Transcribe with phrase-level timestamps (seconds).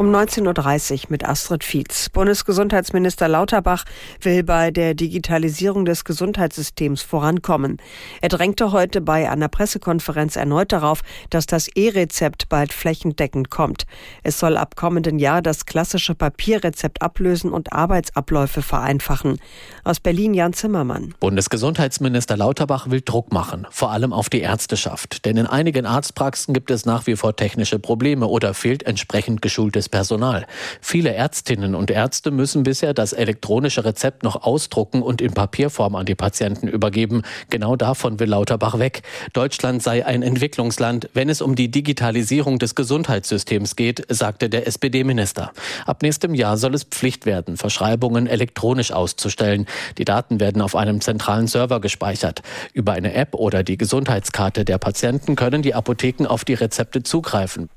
[0.00, 2.08] um 19.30 Uhr mit Astrid Fietz.
[2.08, 3.84] Bundesgesundheitsminister Lauterbach
[4.22, 7.76] will bei der Digitalisierung des Gesundheitssystems vorankommen.
[8.22, 13.84] Er drängte heute bei einer Pressekonferenz erneut darauf, dass das E-Rezept bald flächendeckend kommt.
[14.22, 19.38] Es soll ab kommenden Jahr das klassische Papierrezept ablösen und Arbeitsabläufe vereinfachen.
[19.84, 21.12] Aus Berlin Jan Zimmermann.
[21.20, 25.26] Bundesgesundheitsminister Lauterbach will Druck machen, vor allem auf die Ärzteschaft.
[25.26, 29.89] Denn in einigen Arztpraxen gibt es nach wie vor technische Probleme oder fehlt entsprechend geschultes
[29.90, 30.46] Personal.
[30.80, 36.06] Viele Ärztinnen und Ärzte müssen bisher das elektronische Rezept noch ausdrucken und in Papierform an
[36.06, 37.22] die Patienten übergeben.
[37.50, 39.02] Genau davon will Lauterbach weg.
[39.32, 45.52] Deutschland sei ein Entwicklungsland, wenn es um die Digitalisierung des Gesundheitssystems geht, sagte der SPD-Minister.
[45.86, 49.66] Ab nächstem Jahr soll es Pflicht werden, Verschreibungen elektronisch auszustellen.
[49.98, 52.42] Die Daten werden auf einem zentralen Server gespeichert.
[52.72, 57.68] Über eine App oder die Gesundheitskarte der Patienten können die Apotheken auf die Rezepte zugreifen.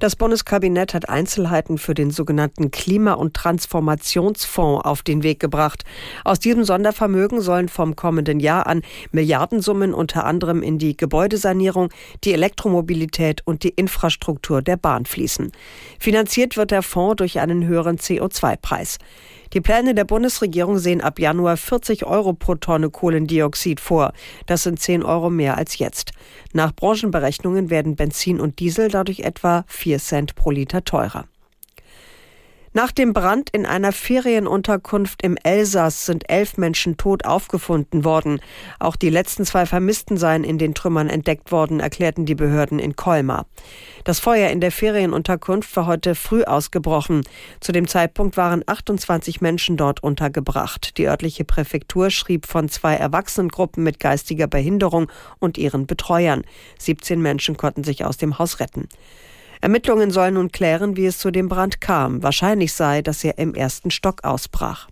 [0.00, 5.84] Das Bundeskabinett hat Einzelheiten für den sogenannten Klima- und Transformationsfonds auf den Weg gebracht.
[6.24, 11.90] Aus diesem Sondervermögen sollen vom kommenden Jahr an Milliardensummen unter anderem in die Gebäudesanierung,
[12.24, 15.52] die Elektromobilität und die Infrastruktur der Bahn fließen.
[15.98, 18.98] Finanziert wird der Fonds durch einen höheren CO2-Preis.
[19.54, 24.12] Die Pläne der Bundesregierung sehen ab Januar 40 Euro pro Tonne Kohlendioxid vor.
[24.46, 26.10] Das sind 10 Euro mehr als jetzt.
[26.52, 31.26] Nach Branchenberechnungen werden Benzin und Diesel dadurch etwa 4 Cent pro Liter teurer.
[32.76, 38.40] Nach dem Brand in einer Ferienunterkunft im Elsass sind elf Menschen tot aufgefunden worden.
[38.80, 42.96] Auch die letzten zwei Vermissten seien in den Trümmern entdeckt worden, erklärten die Behörden in
[42.96, 43.46] Colmar.
[44.02, 47.22] Das Feuer in der Ferienunterkunft war heute früh ausgebrochen.
[47.60, 50.98] Zu dem Zeitpunkt waren 28 Menschen dort untergebracht.
[50.98, 56.42] Die örtliche Präfektur schrieb von zwei Erwachsenengruppen mit geistiger Behinderung und ihren Betreuern.
[56.80, 58.88] 17 Menschen konnten sich aus dem Haus retten.
[59.60, 62.22] Ermittlungen sollen nun klären, wie es zu dem Brand kam.
[62.22, 64.88] Wahrscheinlich sei, dass er im ersten Stock ausbrach.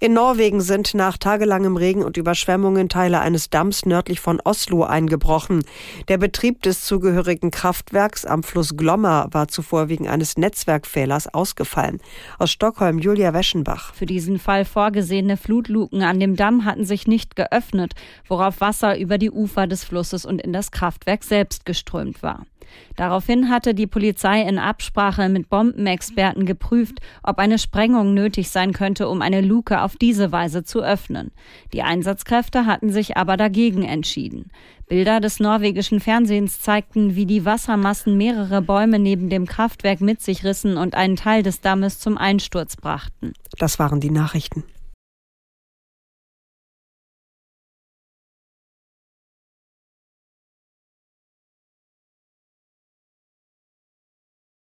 [0.00, 5.64] In Norwegen sind nach tagelangem Regen und Überschwemmungen Teile eines Damms nördlich von Oslo eingebrochen.
[6.06, 12.00] Der Betrieb des zugehörigen Kraftwerks am Fluss Glomma war zuvor wegen eines Netzwerkfehlers ausgefallen.
[12.38, 13.92] Aus Stockholm Julia Weschenbach.
[13.92, 17.94] Für diesen Fall vorgesehene Flutluken an dem Damm hatten sich nicht geöffnet,
[18.28, 22.46] worauf Wasser über die Ufer des Flusses und in das Kraftwerk selbst geströmt war.
[22.96, 29.08] Daraufhin hatte die Polizei in Absprache mit Bombenexperten geprüft, ob eine Sprengung nötig sein könnte,
[29.08, 31.30] um eine Luke auf diese Weise zu öffnen.
[31.72, 34.50] Die Einsatzkräfte hatten sich aber dagegen entschieden.
[34.88, 40.44] Bilder des norwegischen Fernsehens zeigten, wie die Wassermassen mehrere Bäume neben dem Kraftwerk mit sich
[40.44, 43.34] rissen und einen Teil des Dammes zum Einsturz brachten.
[43.58, 44.64] Das waren die Nachrichten.